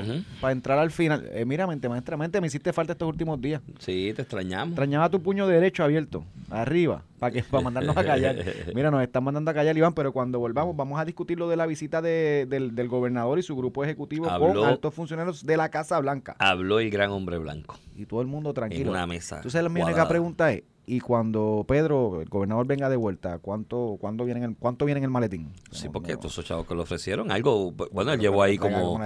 [0.40, 1.28] para entrar al final.
[1.32, 3.62] Eh, mira, mente maestramente, me hiciste falta estos últimos días.
[3.78, 4.70] Sí, te extrañamos.
[4.72, 8.36] Extrañaba tu puño derecho abierto, arriba, para que para mandarnos a callar.
[8.74, 11.56] Mira, nos están mandando a callar, Iván, pero cuando volvamos vamos a discutir lo de
[11.56, 15.56] la visita de- del, del gobernador y su grupo ejecutivo Habló- con altos funcionarios de
[15.56, 16.36] la Casa Blanca.
[16.38, 18.90] Habló el gran hombre blanco Y todo el mundo en tranquilo.
[18.90, 19.40] una mesa.
[19.40, 20.62] Tú sabes, mi única pregunta es,
[20.96, 24.98] ¿y cuando Pedro, el gobernador, venga de vuelta, cuánto, cuándo viene en el, cuánto viene
[24.98, 25.50] en el maletín?
[25.70, 26.20] Sí, No, porque no.
[26.26, 28.98] esos chavos que le ofrecieron algo, bueno, él llevó ahí como,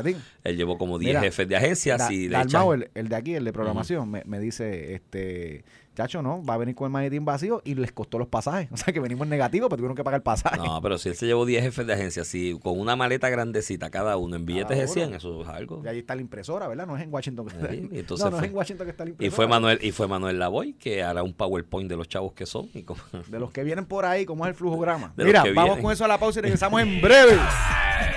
[0.44, 3.08] él llevó como 10 Mira, jefes de agencias Da- y le Dalmau, echan- el, el
[3.08, 6.86] de aquí, el de programación, me, me dice, este, chacho, no, va a venir con
[6.86, 8.68] el maletín vacío y les costó los pasajes.
[8.74, 10.58] O sea, que venimos en negativo, pero tuvieron que pagar el pasaje.
[10.58, 13.90] No, pero si él se llevó 10 jefes de agencia, si con una maleta grandecita
[13.90, 14.92] cada uno en billetes de uno.
[14.92, 15.80] 100, eso es algo.
[15.84, 16.86] Y ahí está la impresora, ¿verdad?
[16.86, 17.70] No es en Washington que está.
[17.70, 19.36] Sí, y entonces no, no fue- es en Washington que está la Y impresora.
[19.36, 22.68] fue Manuel y fue Manuel Lavoy que hará un PowerPoint de los chavos que son
[22.74, 25.12] y como- De los que vienen por ahí, ¿cómo es el flujograma?
[25.16, 25.82] Mira, vamos vienen.
[25.82, 27.38] con eso a la pausa y regresamos en breve.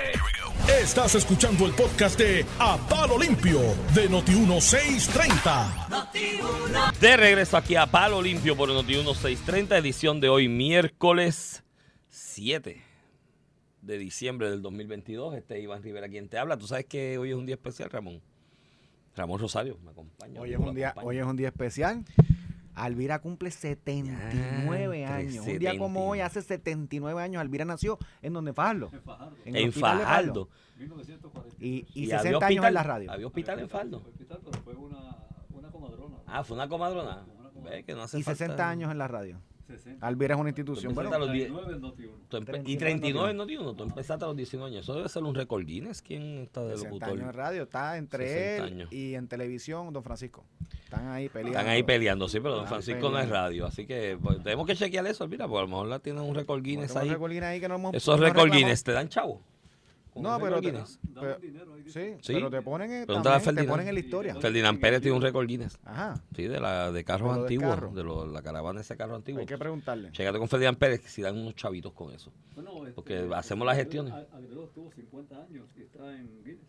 [0.68, 3.58] Estás escuchando el podcast de A Palo Limpio
[3.94, 6.98] de Noti1630.
[7.00, 11.64] De regreso aquí a Palo Limpio por Noti 1630, edición de hoy miércoles
[12.10, 12.82] 7
[13.80, 15.36] de diciembre del 2022.
[15.36, 16.58] Este es Iván Rivera quien te habla.
[16.58, 18.20] Tú sabes que hoy es un día especial, Ramón.
[19.16, 20.38] Ramón Rosario me acompaña.
[20.38, 21.08] Hoy es, un día, acompaña.
[21.08, 22.04] hoy es un día especial.
[22.84, 25.46] Alvira cumple 79 Ya, años.
[25.46, 26.00] Un día como 70.
[26.10, 28.90] hoy, hace 79 años, Alvira nació en donde Fajardo.
[29.44, 30.48] En En, el hospital de Fajardo.
[31.58, 33.10] Y, y, había 60 años hospital- en la radio.
[33.12, 34.02] Había hospital en Faldo.
[34.64, 35.16] fue una,
[35.50, 36.16] una comadrona.
[36.26, 37.26] Ah, fue una comadrona.
[37.64, 39.40] Ve que no hace Y falta- 60 años en la radio.
[39.68, 40.06] 60.
[40.06, 40.94] Alvira es una institución.
[40.94, 41.46] Bueno, a los 10.
[41.48, 42.16] 39 en Noti uno.
[42.28, 43.74] tú empe- 39 y 39 no no tiene uno.
[43.74, 44.84] Tú empezaste a los 19 años.
[44.84, 46.02] Eso debe ser un récord Guinness.
[46.02, 47.08] ¿Quién está de 60 locutor?
[47.18, 47.62] años en radio.
[47.62, 48.92] Está entre 60 él años.
[48.92, 50.44] y en televisión, don Francisco.
[50.84, 51.58] Están ahí peleando.
[51.58, 53.66] Están ahí peleando, sí, pero Don Francisco no es radio.
[53.66, 55.28] Así que pues, tenemos que chequear eso.
[55.28, 57.10] Mira, pues a lo mejor la tienen un récord Guinness ahí.
[57.10, 58.56] récord Guinness ahí que no hemos- Esos no récord reclamamos.
[58.58, 59.42] Guinness te dan chavo.
[60.22, 60.72] No, el pero te-
[61.14, 61.82] Pero- dinero ahí.
[61.84, 62.32] Sí, Sí.
[62.34, 63.68] pero te ponen, en- Pregúntale a también, te Ferdinand.
[63.68, 64.34] ponen en la historia.
[64.36, 65.78] Ferdinand Pérez tiene un récord Guinness.
[65.84, 66.22] Ajá.
[66.36, 67.90] Sí, de la de carros De antiguos, carro.
[67.92, 69.40] de lo- la caravana de ese carro antiguo.
[69.40, 70.12] Hay que preguntarle.
[70.12, 72.32] Chécate con Ferdinand Pérez que si dan unos chavitos con eso.
[72.54, 74.12] Bueno, este, Porque hacemos las gestiones.
[74.12, 76.67] Ag- Agrelo tuvo 50 años y está en Guinness.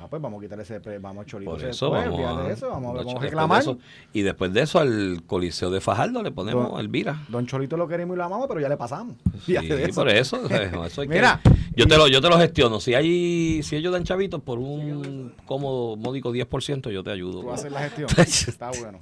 [0.00, 1.50] Ah, pues vamos a quitarle ese pre- vamos a Cholito.
[1.50, 3.60] Por ese eso después, vamos a, eso, vamos, a- de reclamar.
[3.62, 3.78] eso-
[4.12, 7.24] y después de eso al Coliseo de Fajardo le ponemos Don- Elvira.
[7.28, 9.16] Don Cholito lo queremos y lo amamos, pero ya le pasamos.
[9.44, 10.00] Sí, eso.
[10.00, 10.40] por eso.
[10.44, 11.40] o sea, eso hay que- Mira,
[11.74, 12.78] yo, te lo, yo te lo gestiono.
[12.80, 17.40] Si hay si ellos dan chavitos por un cómodo, módico 10%, yo te ayudo.
[17.40, 18.08] Tú haces la gestión.
[18.18, 19.00] Está bueno.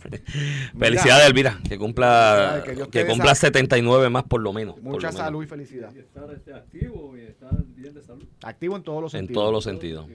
[0.79, 1.59] Felicidades, Elvira.
[1.69, 4.77] Que cumpla, que que cumpla sa- 79 más por lo menos.
[4.79, 5.15] Mucha lo menos.
[5.17, 5.93] salud y felicidad.
[5.95, 8.25] Y estar este, activo y estar bien de salud.
[8.43, 9.43] Activo en todos los En sentidos.
[9.43, 10.07] todos los sentidos.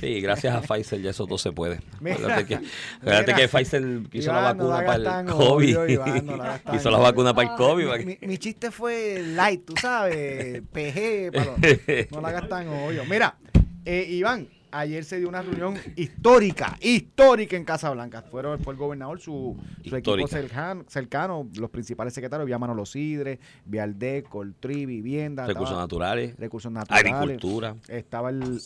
[0.00, 1.80] Sí, gracias a Pfizer ya eso todo se puede.
[2.00, 2.54] Mira, Acuérdate que,
[3.00, 3.36] acuérdate mira.
[3.36, 5.78] que Pfizer hizo la Iván, no vacuna la para el COVID.
[5.78, 8.04] obvio, Iván, no la hizo la vacuna para el COVID.
[8.06, 11.56] Mi, mi chiste fue light, tú sabes, PG, palo.
[12.10, 13.04] no la hagas tan obvio.
[13.04, 13.36] Mira,
[13.84, 18.22] eh, Iván, ayer se dio una reunión histórica, histórica en Casablanca.
[18.22, 23.38] Fueron, fue el gobernador, su, su equipo cercano, cercano, los principales secretarios, vía Manolo Sidre,
[23.64, 28.58] vía Alde, Coltri, Vivienda, Recursos estaba- naturales, recursos naturales, agricultura, estaba el,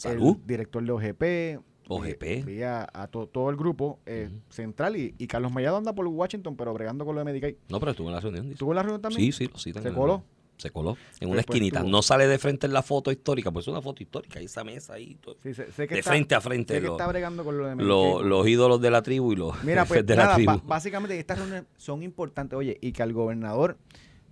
[0.47, 2.45] director de OGP, OGP.
[2.45, 6.07] vi a, a to- todo el grupo eh, central y, y Carlos Mellado anda por
[6.07, 7.57] Washington, pero bregando con lo de Medicaid.
[7.69, 8.43] No, pero estuvo en la reunión.
[8.45, 8.55] dice.
[8.55, 9.33] ¿Estuvo en la reunión también?
[9.33, 10.25] Sí, sí, citan ¿Se coló?
[10.57, 10.97] Se coló.
[11.21, 11.83] En una Después esquinita.
[11.83, 14.41] No sale de frente en la foto histórica, pues es una foto histórica.
[14.41, 15.17] Esa mesa ahí.
[15.21, 15.37] todo.
[15.43, 16.75] Sí, sé, sé que de está- frente a sé frente.
[16.75, 19.63] que Los, está bregando con lo de los- los ídolos de la tribu y los
[19.65, 20.53] Mira, pues de la nada, tribu.
[20.53, 23.77] ba- básicamente estas reuniones son importantes, oye, y que al gobernador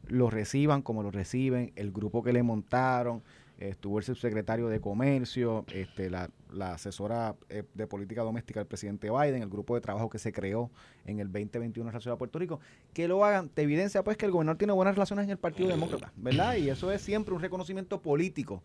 [0.08, 3.22] lo reciban como lo reciben, el grupo que le montaron,
[3.68, 9.10] estuvo el subsecretario de Comercio, este, la, la asesora eh, de política doméstica del presidente
[9.10, 10.70] Biden, el grupo de trabajo que se creó
[11.04, 12.60] en el 2021 en la ciudad de Puerto Rico,
[12.92, 15.68] que lo hagan, te evidencia pues que el gobernador tiene buenas relaciones en el Partido
[15.68, 16.56] Demócrata, ¿verdad?
[16.56, 18.62] Y eso es siempre un reconocimiento político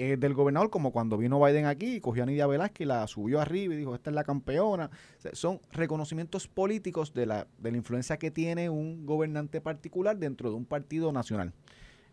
[0.00, 3.74] eh, del gobernador, como cuando vino Biden aquí cogió a Nidia Velázquez la subió arriba
[3.74, 4.90] y dijo, esta es la campeona.
[5.32, 10.56] Son reconocimientos políticos de la, de la influencia que tiene un gobernante particular dentro de
[10.56, 11.52] un partido nacional.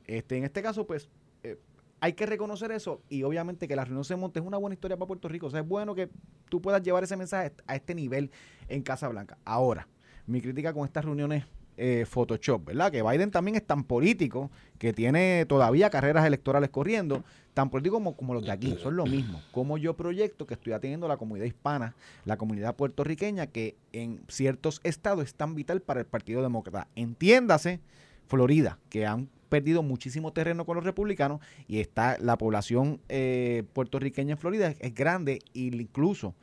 [0.08, 1.10] Este, en este caso, pues,
[1.44, 1.60] eh,
[2.00, 4.98] hay que reconocer eso y obviamente que la reunión se monte es una buena historia
[4.98, 5.48] para Puerto Rico.
[5.48, 6.10] O sea, es bueno que
[6.50, 8.32] tú puedas llevar ese mensaje a este nivel
[8.68, 9.38] en Casa Blanca.
[9.46, 9.88] Ahora,
[10.28, 11.46] mi crítica con estas reuniones
[11.78, 12.92] eh, Photoshop, ¿verdad?
[12.92, 18.16] Que Biden también es tan político, que tiene todavía carreras electorales corriendo, tan político como,
[18.16, 19.42] como los de aquí, son lo mismo.
[19.52, 24.80] Como yo proyecto que estoy atendiendo la comunidad hispana, la comunidad puertorriqueña, que en ciertos
[24.84, 26.88] estados es tan vital para el Partido Demócrata.
[26.96, 27.82] Entiéndase,
[28.28, 34.34] Florida, que han perdido muchísimo terreno con los republicanos y está la población eh, puertorriqueña
[34.34, 36.36] en Florida es, grande e incluso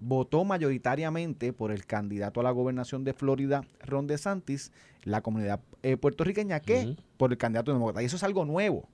[0.00, 4.72] votó mayoritariamente por el candidato a la gobernación de Florida, Ron DeSantis,
[5.04, 8.02] la comunidad eh, puertorriqueña, que por el candidato demócrata.
[8.02, 8.88] Y eso es algo nuevo,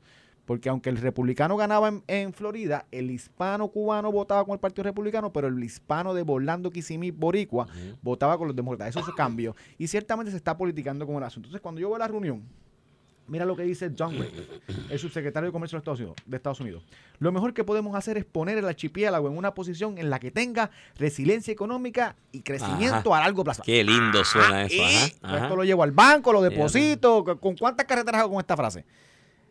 [0.44, 5.32] porque aunque el republicano ganaba en, Florida, el hispano cubano votaba con el Partido Republicano,
[5.32, 7.66] pero el hispano de Orlando, Kissimmee, Boricua,
[8.02, 8.96] votaba con los demócratas.
[8.96, 9.54] Eso se cambió.
[9.78, 11.48] Y ciertamente se está politicando con el asunto.
[11.48, 12.42] Entonces, cuando yo veo la reunión,
[13.28, 14.32] Mira lo que dice John Wayne,
[14.90, 16.84] el subsecretario de Comercio de Estados, Unidos,
[17.18, 20.30] Lo mejor que podemos hacer es poner el archipiélago en una posición en la que
[20.30, 23.62] tenga resiliencia económica y crecimiento a largo plazo.
[23.64, 24.82] Qué lindo suena eso.
[25.20, 27.24] Pues esto lo llevo al banco, lo deposito.
[27.40, 28.84] ¿Con cuántas carreteras hago con esta frase?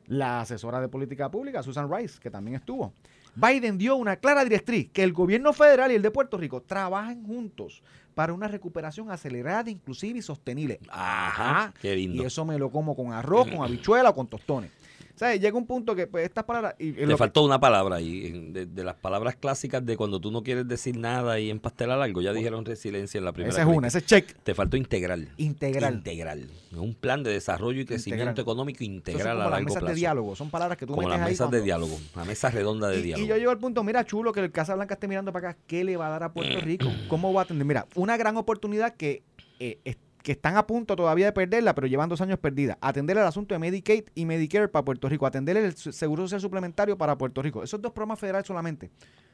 [0.07, 2.93] La asesora de política pública, Susan Rice, que también estuvo.
[3.35, 7.23] Biden dio una clara directriz que el gobierno federal y el de Puerto Rico trabajen
[7.23, 7.81] juntos
[8.13, 10.79] para una recuperación acelerada, inclusive y sostenible.
[10.89, 12.21] Ajá, qué lindo.
[12.21, 14.69] Y eso me lo como con arroz, con habichuela o con tostones.
[15.15, 15.39] ¿Sabes?
[15.39, 16.75] Llega un punto que pues, estas palabras...
[16.79, 20.67] Y, Le faltó una palabra ahí, de, las palabras clásicas de cuando tú no quieres
[20.67, 22.21] decir nada y empastelar algo.
[22.21, 23.53] Ya dijeron resiliencia en la primera.
[23.53, 24.35] Esa es una, ese es check.
[24.43, 25.29] Te faltó integral.
[25.37, 25.95] Integral.
[25.95, 26.49] Integral.
[26.75, 30.49] Un plan de desarrollo y crecimiento económico integral son a largo mesas de diálogo, son
[30.49, 33.25] palabras que tú como metes las mesas de diálogo, la mesa redonda de diálogo.
[33.25, 35.59] Y yo llego al punto, mira, chulo, que el Casa Blanca esté mirando para acá,
[35.67, 36.87] ¿qué le va a dar a Puerto Rico?
[37.07, 37.65] ¿Cómo va a atender?
[37.65, 39.23] Mira, una gran oportunidad que
[39.59, 39.79] eh,
[40.23, 42.77] que están a punto todavía de perderla, pero llevan dos años perdida.
[42.81, 45.25] Atender el asunto de Medicaid y Medicare para Puerto Rico.
[45.25, 47.63] Atender el Seguro Social Suplementario para Puerto Rico.
[47.63, 48.91] Esos dos programas federales solamente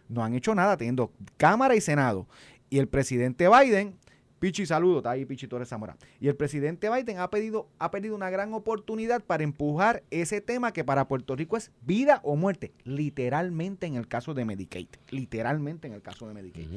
[0.09, 2.27] no han hecho nada, teniendo Cámara y Senado.
[2.69, 3.95] Y el presidente Biden,
[4.39, 5.97] Pichi saludo, está ahí Pichi Torres Zamora.
[6.19, 10.73] Y el presidente Biden ha, pedido, ha perdido una gran oportunidad para empujar ese tema
[10.73, 14.87] que para Puerto Rico es vida o muerte, literalmente en el caso de Medicaid.
[15.09, 16.67] Literalmente en el caso de Medicaid.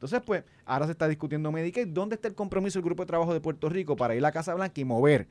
[0.00, 1.88] Entonces, pues, ahora se está discutiendo Medicaid.
[1.88, 4.54] ¿Dónde está el compromiso del Grupo de Trabajo de Puerto Rico para ir a Casa
[4.54, 5.28] Blanca y mover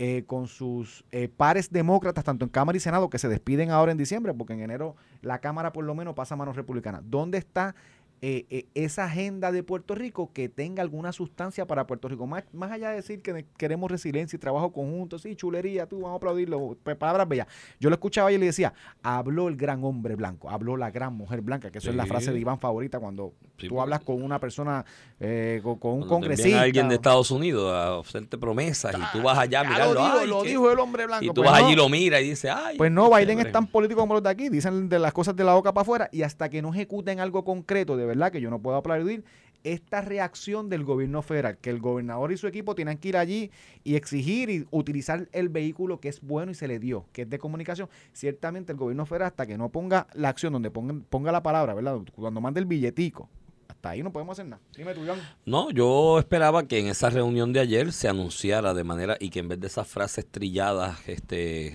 [0.00, 3.92] eh, con sus eh, pares demócratas, tanto en Cámara y Senado, que se despiden ahora
[3.92, 7.02] en diciembre, porque en enero la Cámara por lo menos pasa a manos republicanas?
[7.04, 7.76] ¿Dónde está
[8.20, 12.26] eh, eh, esa agenda de Puerto Rico que tenga alguna sustancia para Puerto Rico.
[12.26, 16.14] Más, más allá de decir que queremos resiliencia y trabajo conjunto, sí, chulería, tú vamos
[16.14, 17.46] a aplaudirlo, palabras bellas.
[17.78, 18.72] Yo lo escuchaba y le decía,
[19.04, 22.32] habló el gran hombre blanco, habló la gran mujer blanca, que eso es la frase
[22.32, 23.82] de Iván favorita cuando tú pues.
[23.82, 24.84] hablas con una persona,
[25.20, 26.62] eh, con, un congresista.
[26.62, 30.26] alguien de Estados Unidos a hacerte promesas y tú vas allá a mirarlo.
[30.26, 31.24] Lo, dijo, el hombre blanco.
[31.24, 32.76] Y tú pues vas allí y lo miras y dices, ay.
[32.76, 35.44] Pues no, Biden es tan político como los de aquí, dicen de las cosas de
[35.44, 38.50] la boca para afuera y hasta que no ejecuten algo concreto de verdad que yo
[38.50, 39.24] no puedo aplaudir
[39.64, 43.50] esta reacción del gobierno federal, que el gobernador y su equipo tienen que ir allí
[43.84, 47.30] y exigir y utilizar el vehículo que es bueno y se le dio, que es
[47.30, 47.88] de comunicación.
[48.12, 51.74] Ciertamente el gobierno federal, hasta que no ponga la acción donde ponga, ponga la palabra,
[51.74, 51.98] ¿verdad?
[52.14, 53.28] Cuando mande el billetico,
[53.68, 54.62] hasta ahí no podemos hacer nada.
[54.76, 55.02] Dime tú,
[55.44, 59.40] No, yo esperaba que en esa reunión de ayer se anunciara de manera y que
[59.40, 61.74] en vez de esas frases trilladas este,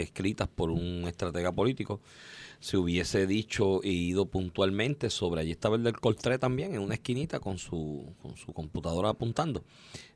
[0.00, 2.00] escritas por un estratega político,
[2.62, 6.94] se hubiese dicho e ido puntualmente sobre, allí estaba el del Coltré también, en una
[6.94, 9.64] esquinita con su, con su computadora apuntando,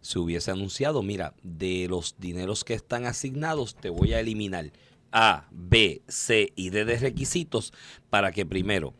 [0.00, 4.70] se hubiese anunciado, mira, de los dineros que están asignados te voy a eliminar
[5.10, 7.72] A, B, C y D de requisitos
[8.10, 8.94] para que primero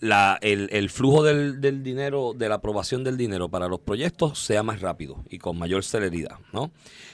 [0.00, 4.38] la, el, el, flujo del, del, dinero, de la aprobación del dinero para los proyectos
[4.40, 6.70] sea más rápido y con mayor celeridad, ¿no?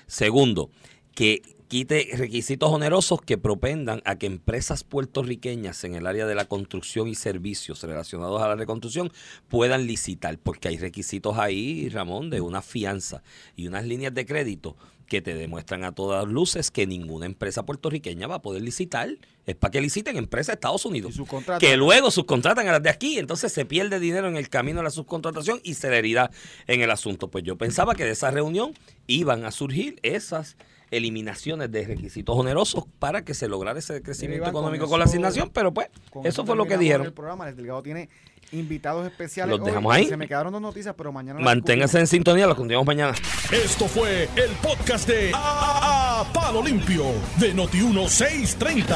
[0.09, 0.68] Segundo,
[1.14, 6.46] que quite requisitos onerosos que propendan a que empresas puertorriqueñas en el área de la
[6.46, 9.12] construcción y servicios relacionados a la reconstrucción
[9.48, 13.22] puedan licitar, porque hay requisitos ahí, Ramón, de una fianza
[13.57, 18.26] y unas líneas de crédito que te demuestran a todas luces que ninguna empresa puertorriqueña
[18.26, 19.08] va a poder licitar.
[19.46, 21.20] Es para que liciten empresas de Estados Unidos.
[21.60, 23.18] Que luego subcontratan a las de aquí.
[23.18, 26.30] Entonces se pierde dinero en el camino de la subcontratación y celeridad
[26.66, 27.28] en el asunto.
[27.28, 28.74] Pues yo pensaba que de esa reunión
[29.06, 30.56] iban a surgir esas
[30.90, 35.74] eliminaciones de requisitos onerosos para que se lograra ese crecimiento económico con, la asignación, pero
[35.74, 35.88] pues
[36.24, 37.06] eso fue lo que dijeron.
[37.06, 38.08] El programa, el delegado tiene
[38.52, 39.56] invitados especiales.
[39.56, 40.06] Los dejamos ahí.
[40.06, 41.40] Se me quedaron dos noticias, pero mañana.
[41.40, 43.14] Manténganse en sintonía, los continuamos mañana.
[43.52, 47.04] Esto fue el podcast de a, Palo Limpio
[47.38, 48.87] de Noti1630.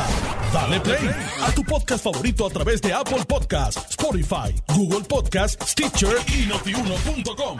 [0.52, 1.10] Dale play
[1.42, 7.58] a tu podcast favorito a través de Apple Podcasts, Spotify, Google Podcasts, Stitcher y Notiuno.com.